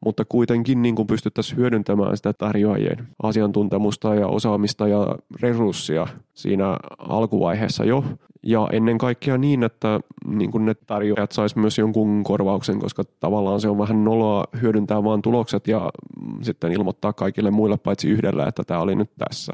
mutta 0.05 0.25
kuitenkin 0.25 0.81
niin 0.81 0.95
kuin 0.95 1.07
pystyttäisiin 1.07 1.57
hyödyntämään 1.57 2.17
sitä 2.17 2.33
tarjoajien 2.33 3.07
asiantuntemusta 3.23 4.15
ja 4.15 4.27
osaamista 4.27 4.87
ja 4.87 5.15
resurssia 5.41 6.07
siinä 6.33 6.77
alkuvaiheessa 6.97 7.85
jo. 7.85 8.03
Ja 8.43 8.67
ennen 8.71 8.97
kaikkea 8.97 9.37
niin, 9.37 9.63
että 9.63 9.99
niin 10.27 10.51
kuin 10.51 10.65
ne 10.65 10.73
tarjoajat 10.73 11.31
sais 11.31 11.55
myös 11.55 11.77
jonkun 11.77 12.23
korvauksen, 12.23 12.79
koska 12.79 13.03
tavallaan 13.19 13.61
se 13.61 13.69
on 13.69 13.77
vähän 13.77 14.03
noloa 14.03 14.43
hyödyntää 14.61 15.03
vaan 15.03 15.21
tulokset 15.21 15.67
ja 15.67 15.89
sitten 16.41 16.71
ilmoittaa 16.71 17.13
kaikille 17.13 17.51
muille 17.51 17.77
paitsi 17.77 18.09
yhdellä, 18.09 18.47
että 18.47 18.63
tämä 18.63 18.79
oli 18.79 18.95
nyt 18.95 19.11
tässä 19.17 19.53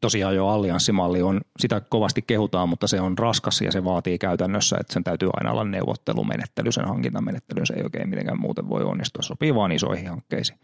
tosiaan 0.00 0.36
jo 0.36 0.48
allianssimalli 0.48 1.22
on, 1.22 1.40
sitä 1.58 1.80
kovasti 1.80 2.22
kehutaan, 2.22 2.68
mutta 2.68 2.86
se 2.86 3.00
on 3.00 3.18
raskas 3.18 3.60
ja 3.60 3.72
se 3.72 3.84
vaatii 3.84 4.18
käytännössä, 4.18 4.76
että 4.80 4.92
sen 4.92 5.04
täytyy 5.04 5.28
aina 5.32 5.52
olla 5.52 5.64
neuvottelumenettely, 5.64 6.72
sen 6.72 6.88
hankintamenettely, 6.88 7.66
se 7.66 7.74
ei 7.74 7.82
oikein 7.82 8.08
mitenkään 8.08 8.40
muuten 8.40 8.68
voi 8.68 8.82
onnistua, 8.82 9.22
sopii 9.22 9.54
vaan 9.54 9.72
isoihin 9.72 10.08
hankkeisiin. 10.08 10.58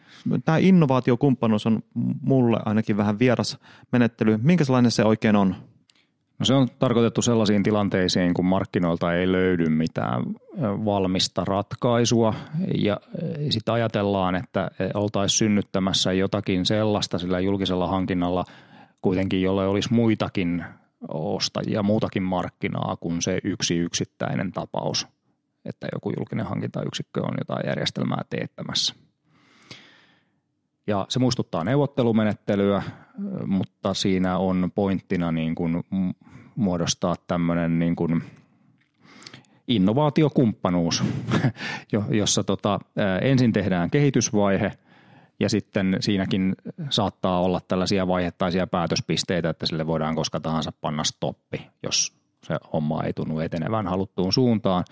Tämä 0.44 0.58
innovaatiokumppanuus 0.58 1.66
on 1.66 1.82
mulle 2.22 2.58
ainakin 2.64 2.96
vähän 2.96 3.18
vieras 3.18 3.58
menettely. 3.92 4.38
Minkälainen 4.42 4.90
se 4.90 5.04
oikein 5.04 5.36
on? 5.36 5.56
No 6.38 6.46
se 6.46 6.54
on 6.54 6.68
tarkoitettu 6.78 7.22
sellaisiin 7.22 7.62
tilanteisiin, 7.62 8.34
kun 8.34 8.44
markkinoilta 8.44 9.14
ei 9.14 9.32
löydy 9.32 9.68
mitään 9.68 10.22
valmista 10.60 11.44
ratkaisua 11.44 12.34
ja 12.78 13.00
sitten 13.50 13.74
ajatellaan, 13.74 14.34
että 14.34 14.70
oltaisiin 14.94 15.38
synnyttämässä 15.38 16.12
jotakin 16.12 16.66
sellaista 16.66 17.18
sillä 17.18 17.40
julkisella 17.40 17.86
hankinnalla– 17.88 18.44
kuitenkin, 19.06 19.42
jolle 19.42 19.66
olisi 19.66 19.94
muitakin 19.94 20.64
ostajia, 21.08 21.82
muutakin 21.82 22.22
markkinaa 22.22 22.96
kuin 23.00 23.22
se 23.22 23.38
yksi 23.44 23.76
yksittäinen 23.76 24.52
tapaus, 24.52 25.06
että 25.64 25.88
joku 25.92 26.12
julkinen 26.16 26.46
hankintayksikkö 26.46 27.20
on 27.22 27.34
jotain 27.38 27.66
järjestelmää 27.66 28.22
teettämässä. 28.30 28.94
Ja 30.86 31.06
se 31.08 31.18
muistuttaa 31.18 31.64
neuvottelumenettelyä, 31.64 32.82
mutta 33.46 33.94
siinä 33.94 34.38
on 34.38 34.72
pointtina 34.74 35.32
niin 35.32 35.54
kuin 35.54 35.84
muodostaa 36.56 37.14
tämmöinen 37.26 37.78
niin 37.78 37.96
kuin 37.96 38.22
innovaatiokumppanuus, 39.68 41.04
jossa 42.10 42.44
tota, 42.44 42.80
ensin 43.22 43.52
tehdään 43.52 43.90
kehitysvaihe– 43.90 44.72
ja 45.40 45.48
sitten 45.48 45.96
siinäkin 46.00 46.54
saattaa 46.90 47.40
olla 47.40 47.60
tällaisia 47.68 48.08
vaihettaisia 48.08 48.66
päätöspisteitä, 48.66 49.50
että 49.50 49.66
sille 49.66 49.86
voidaan 49.86 50.14
koska 50.14 50.40
tahansa 50.40 50.72
panna 50.80 51.04
stoppi, 51.04 51.66
jos 51.82 52.16
se 52.42 52.56
homma 52.72 53.02
ei 53.02 53.12
tunnu 53.12 53.40
etenevän 53.40 53.86
haluttuun 53.86 54.32
suuntaan. 54.32 54.84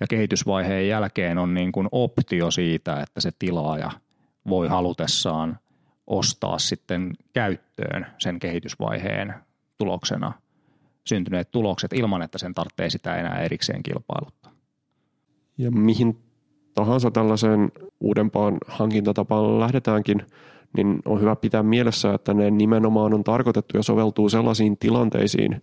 Ja 0.00 0.06
kehitysvaiheen 0.06 0.88
jälkeen 0.88 1.38
on 1.38 1.54
niin 1.54 1.72
kuin 1.72 1.88
optio 1.92 2.50
siitä, 2.50 3.00
että 3.00 3.20
se 3.20 3.30
tilaaja 3.38 3.90
voi 4.48 4.68
halutessaan 4.68 5.58
ostaa 6.06 6.58
sitten 6.58 7.12
käyttöön 7.32 8.06
sen 8.18 8.38
kehitysvaiheen 8.38 9.34
tuloksena 9.78 10.32
syntyneet 11.04 11.50
tulokset 11.50 11.92
ilman, 11.92 12.22
että 12.22 12.38
sen 12.38 12.54
tarvitsee 12.54 12.90
sitä 12.90 13.16
enää 13.16 13.40
erikseen 13.40 13.82
kilpailuttaa. 13.82 14.52
Ja 15.58 15.70
mihin 15.70 16.22
tahansa 16.74 17.10
tällaiseen 17.10 17.72
uudempaan 18.00 18.58
hankintatapaan 18.66 19.60
lähdetäänkin, 19.60 20.26
niin 20.76 20.98
on 21.04 21.20
hyvä 21.20 21.36
pitää 21.36 21.62
mielessä, 21.62 22.14
että 22.14 22.34
ne 22.34 22.50
nimenomaan 22.50 23.14
on 23.14 23.24
tarkoitettu 23.24 23.76
ja 23.76 23.82
soveltuu 23.82 24.28
sellaisiin 24.28 24.78
tilanteisiin, 24.78 25.62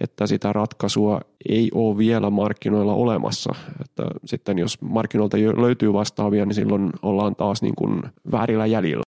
että 0.00 0.26
sitä 0.26 0.52
ratkaisua 0.52 1.20
ei 1.48 1.70
ole 1.74 1.98
vielä 1.98 2.30
markkinoilla 2.30 2.94
olemassa. 2.94 3.54
Että 3.80 4.02
sitten 4.24 4.58
jos 4.58 4.80
markkinoilta 4.80 5.36
löytyy 5.36 5.92
vastaavia, 5.92 6.46
niin 6.46 6.54
silloin 6.54 6.90
ollaan 7.02 7.36
taas 7.36 7.62
niin 7.62 7.74
kuin 7.74 8.02
väärillä 8.32 8.66
jäljillä. 8.66 9.02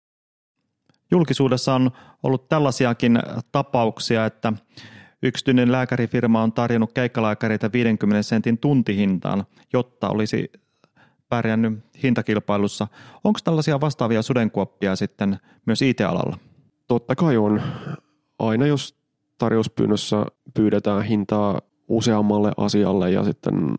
Julkisuudessa 1.11 1.75
on 1.75 1.91
ollut 2.23 2.49
tällaisiakin 2.49 3.19
tapauksia, 3.53 4.27
että 4.27 4.53
yksityinen 5.23 5.73
lääkärifirma 5.73 6.43
on 6.43 6.53
tarjonnut 6.53 6.93
keikkalääkäreitä 6.93 7.73
50 7.73 8.23
sentin 8.23 8.59
tuntihintaan, 8.59 9.45
jotta 9.73 10.09
olisi 10.09 10.51
pärjännyt 11.29 11.79
hintakilpailussa. 12.03 12.89
Onko 13.25 13.39
tällaisia 13.45 13.81
vastaavia 13.81 14.23
sudenkuoppia 14.23 14.97
sitten 14.97 15.39
myös 15.67 15.83
IT-alalla? 15.83 16.39
Totta 16.89 17.15
kai 17.15 17.37
on. 17.37 17.63
Aina 18.39 18.67
jos 18.67 18.95
tarjouspyynnössä 19.39 20.27
pyydetään 20.55 21.03
hintaa 21.03 21.61
useammalle 21.89 22.53
asialle 22.57 23.11
ja 23.11 23.25
sitten 23.25 23.75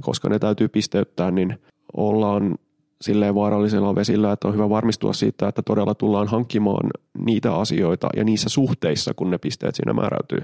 koska 0.00 0.28
ne 0.28 0.38
täytyy 0.38 0.68
pisteyttää, 0.68 1.30
niin 1.30 1.58
ollaan 1.96 2.54
silleen 3.00 3.34
vaarallisella 3.34 3.94
vesillä, 3.94 4.32
että 4.32 4.48
on 4.48 4.54
hyvä 4.54 4.68
varmistua 4.68 5.12
siitä, 5.12 5.48
että 5.48 5.62
todella 5.62 5.94
tullaan 5.94 6.28
hankkimaan 6.28 6.90
niitä 7.18 7.54
asioita 7.54 8.08
ja 8.16 8.24
niissä 8.24 8.48
suhteissa, 8.48 9.14
kun 9.14 9.30
ne 9.30 9.38
pisteet 9.38 9.74
siinä 9.74 9.92
määräytyy. 9.92 10.40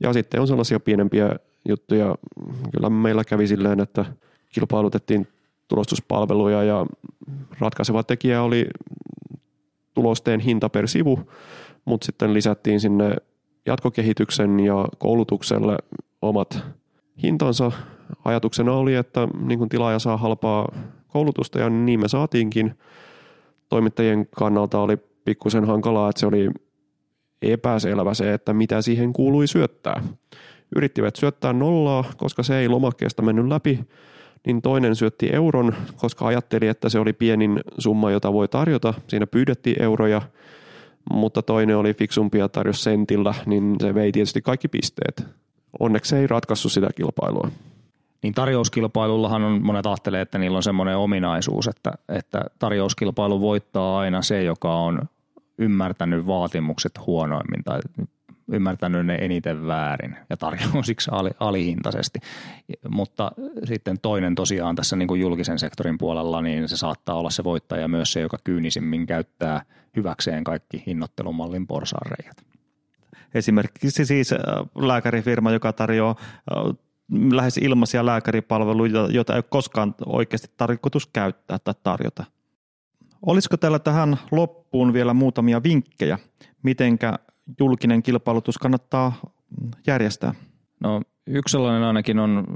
Ja 0.00 0.12
sitten 0.12 0.40
on 0.40 0.46
sellaisia 0.46 0.80
pienempiä 0.80 1.36
juttuja. 1.68 2.14
Kyllä 2.72 2.90
meillä 2.90 3.24
kävi 3.24 3.46
silleen, 3.46 3.80
että 3.80 4.04
kilpailutettiin 4.48 5.28
tulostuspalveluja 5.70 6.62
ja 6.62 6.86
ratkaiseva 7.58 8.02
tekijä 8.02 8.42
oli 8.42 8.66
tulosteen 9.94 10.40
hinta 10.40 10.68
per 10.68 10.88
sivu, 10.88 11.20
mutta 11.84 12.04
sitten 12.04 12.34
lisättiin 12.34 12.80
sinne 12.80 13.16
jatkokehityksen 13.66 14.60
ja 14.60 14.88
koulutukselle 14.98 15.76
omat 16.22 16.64
hintansa. 17.22 17.72
Ajatuksena 18.24 18.72
oli, 18.72 18.94
että 18.94 19.28
niin 19.40 19.58
kun 19.58 19.68
tilaaja 19.68 19.98
saa 19.98 20.16
halpaa 20.16 20.72
koulutusta 21.08 21.58
ja 21.58 21.70
niin 21.70 22.00
me 22.00 22.08
saatiinkin. 22.08 22.78
Toimittajien 23.68 24.26
kannalta 24.36 24.80
oli 24.80 24.96
pikkusen 25.24 25.64
hankalaa, 25.64 26.10
että 26.10 26.20
se 26.20 26.26
oli 26.26 26.50
epäselvä 27.42 28.14
se, 28.14 28.34
että 28.34 28.52
mitä 28.52 28.82
siihen 28.82 29.12
kuului 29.12 29.46
syöttää. 29.46 30.02
Yrittivät 30.76 31.16
syöttää 31.16 31.52
nollaa, 31.52 32.04
koska 32.16 32.42
se 32.42 32.58
ei 32.58 32.68
lomakkeesta 32.68 33.22
mennyt 33.22 33.48
läpi, 33.48 33.80
niin 34.46 34.62
toinen 34.62 34.96
syötti 34.96 35.28
euron, 35.32 35.74
koska 35.96 36.26
ajatteli, 36.26 36.68
että 36.68 36.88
se 36.88 36.98
oli 36.98 37.12
pienin 37.12 37.60
summa, 37.78 38.10
jota 38.10 38.32
voi 38.32 38.48
tarjota. 38.48 38.94
Siinä 39.08 39.26
pyydettiin 39.26 39.82
euroja, 39.82 40.22
mutta 41.10 41.42
toinen 41.42 41.76
oli 41.76 41.94
fiksumpi 41.94 42.38
ja 42.38 42.48
tarjosi 42.48 42.82
sentillä, 42.82 43.34
niin 43.46 43.76
se 43.80 43.94
vei 43.94 44.12
tietysti 44.12 44.42
kaikki 44.42 44.68
pisteet. 44.68 45.24
Onneksi 45.80 46.16
ei 46.16 46.26
ratkaissut 46.26 46.72
sitä 46.72 46.88
kilpailua. 46.94 47.50
Niin 48.22 48.34
tarjouskilpailullahan 48.34 49.42
on, 49.42 49.62
monet 49.62 49.86
ajattelee, 49.86 50.20
että 50.20 50.38
niillä 50.38 50.56
on 50.56 50.62
semmoinen 50.62 50.96
ominaisuus, 50.96 51.68
että, 51.68 51.92
että 52.08 52.44
tarjouskilpailu 52.58 53.40
voittaa 53.40 53.98
aina 53.98 54.22
se, 54.22 54.42
joka 54.42 54.74
on 54.74 55.02
ymmärtänyt 55.58 56.26
vaatimukset 56.26 56.92
huonoimmin 57.06 57.64
tai 57.64 57.80
ymmärtänyt 58.52 59.06
ne 59.06 59.14
eniten 59.14 59.66
väärin 59.66 60.16
ja 60.30 60.36
tarjoaa 60.36 60.82
siksi 60.90 61.10
alihintaisesti. 61.40 62.18
Mutta 62.88 63.32
sitten 63.64 64.00
toinen 64.00 64.34
tosiaan 64.34 64.76
tässä 64.76 64.96
niin 64.96 65.08
kuin 65.08 65.20
julkisen 65.20 65.58
sektorin 65.58 65.98
puolella, 65.98 66.42
niin 66.42 66.68
se 66.68 66.76
saattaa 66.76 67.14
olla 67.14 67.30
se 67.30 67.44
voittaja 67.44 67.88
myös 67.88 68.12
se, 68.12 68.20
joka 68.20 68.38
kyynisimmin 68.44 69.06
käyttää 69.06 69.62
hyväkseen 69.96 70.44
kaikki 70.44 70.82
hinnoittelumallin 70.86 71.66
porsaanreijät. 71.66 72.36
Esimerkiksi 73.34 74.04
siis 74.04 74.32
äh, 74.32 74.38
lääkärifirma, 74.74 75.50
joka 75.50 75.72
tarjoaa 75.72 76.16
äh, 76.20 76.76
lähes 77.32 77.56
ilmaisia 77.56 78.06
lääkäripalveluja, 78.06 79.08
joita 79.10 79.32
ei 79.32 79.36
ole 79.36 79.44
koskaan 79.48 79.94
oikeasti 80.06 80.50
tarkoitus 80.56 81.06
käyttää 81.06 81.58
tai 81.58 81.74
tarjota. 81.82 82.24
Olisiko 83.26 83.56
täällä 83.56 83.78
tähän 83.78 84.16
loppuun 84.30 84.92
vielä 84.92 85.14
muutamia 85.14 85.62
vinkkejä, 85.62 86.18
mitenkä 86.62 87.18
julkinen 87.60 88.02
kilpailutus 88.02 88.58
kannattaa 88.58 89.12
järjestää? 89.86 90.34
No 90.80 91.00
yksi 91.26 91.52
sellainen 91.52 91.82
ainakin 91.82 92.18
on, 92.18 92.46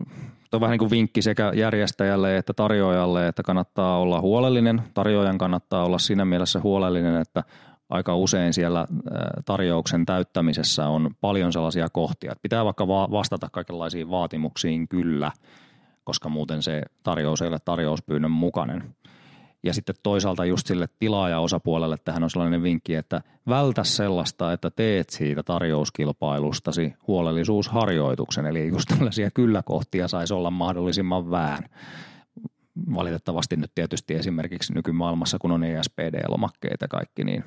on 0.52 0.61
vähän 0.61 0.70
niin 0.70 0.78
kuin 0.78 0.90
vinkki 0.90 1.22
sekä 1.22 1.52
järjestäjälle 1.54 2.37
että 2.37 2.52
tarjoajalle, 2.52 3.28
että 3.28 3.42
kannattaa 3.42 3.98
olla 3.98 4.20
huolellinen. 4.20 4.83
Tarjoajan 4.94 5.38
kannattaa 5.38 5.85
olla 5.85 5.98
siinä 5.98 6.24
mielessä 6.24 6.61
huolellinen, 6.61 7.16
että 7.16 7.44
aika 7.90 8.16
usein 8.16 8.52
siellä 8.52 8.87
tarjouksen 9.44 10.07
täyttämisessä 10.07 10.88
on 10.88 11.11
paljon 11.20 11.52
sellaisia 11.52 11.88
kohtia, 11.92 12.33
että 12.33 12.42
pitää 12.42 12.64
vaikka 12.64 12.88
vastata 12.88 13.48
kaikenlaisiin 13.52 14.11
vaatimuksiin 14.11 14.88
kyllä, 14.88 15.33
koska 16.04 16.28
muuten 16.28 16.62
se 16.62 16.83
tarjous 17.02 17.42
ei 17.42 17.48
ole 17.48 17.59
tarjouspyynnön 17.64 18.30
mukainen. 18.30 18.94
Ja 19.64 19.74
sitten 19.74 19.94
toisaalta 20.03 20.44
just 20.44 20.66
sille 20.66 20.88
tilaajaosapuolelle 20.98 21.96
tähän 22.05 22.22
on 22.22 22.31
sellainen 22.31 22.62
vinkki, 22.62 22.94
että 22.94 23.22
vältä 23.48 23.85
sellaista, 23.85 24.53
että 24.53 24.70
teet 24.70 25.11
siitä 25.11 25.42
tarjouskilpailustasi 25.42 26.94
huolellisuusharjoituksen. 27.07 28.46
Eli 28.46 28.68
just 28.68 28.88
tällaisia 28.88 29.31
kyllä-kohtia 29.31 30.09
saisi 30.09 30.35
olla 30.35 30.50
mahdollisimman 30.50 31.31
vähän. 31.31 31.64
Valitettavasti 32.94 33.57
nyt 33.57 33.70
tietysti 33.74 34.14
esimerkiksi 34.14 34.74
nykymaailmassa, 34.74 35.38
kun 35.38 35.53
on 35.53 35.64
ESPD-lomakkeita 35.64 36.88
kaikki, 36.88 37.24
niin 37.24 37.44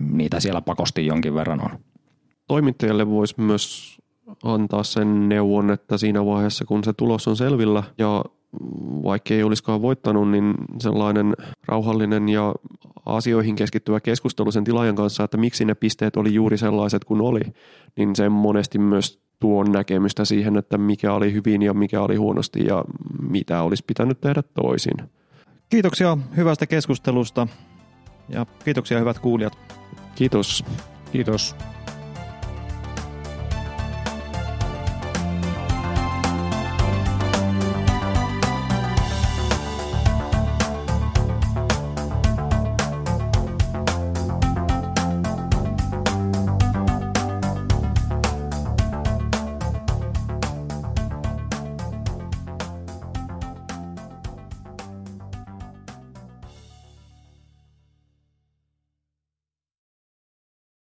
niitä 0.00 0.40
siellä 0.40 0.60
pakosti 0.60 1.06
jonkin 1.06 1.34
verran 1.34 1.60
on. 1.60 1.78
Toimittajalle 2.48 3.08
voisi 3.08 3.34
myös 3.40 3.96
antaa 4.42 4.82
sen 4.82 5.28
neuvon, 5.28 5.70
että 5.70 5.98
siinä 5.98 6.26
vaiheessa 6.26 6.64
kun 6.64 6.84
se 6.84 6.92
tulos 6.92 7.28
on 7.28 7.36
selvillä 7.36 7.82
ja 7.98 8.24
vaikka 9.02 9.34
ei 9.34 9.42
olisikaan 9.42 9.82
voittanut, 9.82 10.30
niin 10.30 10.54
sellainen 10.80 11.34
rauhallinen 11.68 12.28
ja 12.28 12.54
asioihin 13.06 13.56
keskittyvä 13.56 14.00
keskustelu 14.00 14.52
sen 14.52 14.64
tilaajan 14.64 14.96
kanssa, 14.96 15.24
että 15.24 15.36
miksi 15.36 15.64
ne 15.64 15.74
pisteet 15.74 16.16
oli 16.16 16.34
juuri 16.34 16.58
sellaiset 16.58 17.04
kuin 17.04 17.20
oli, 17.20 17.40
niin 17.96 18.16
se 18.16 18.28
monesti 18.28 18.78
myös 18.78 19.22
tuo 19.40 19.64
näkemystä 19.64 20.24
siihen, 20.24 20.56
että 20.56 20.78
mikä 20.78 21.12
oli 21.12 21.32
hyvin 21.32 21.62
ja 21.62 21.74
mikä 21.74 22.02
oli 22.02 22.16
huonosti 22.16 22.64
ja 22.66 22.84
mitä 23.28 23.62
olisi 23.62 23.84
pitänyt 23.86 24.20
tehdä 24.20 24.42
toisin. 24.42 24.96
Kiitoksia 25.68 26.18
hyvästä 26.36 26.66
keskustelusta 26.66 27.46
ja 28.28 28.46
kiitoksia 28.64 28.98
hyvät 28.98 29.18
kuulijat. 29.18 29.58
Kiitos. 30.14 30.64
Kiitos. 31.12 31.56